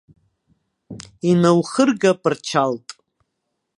[1.29, 2.87] Инаухыргап рчалт.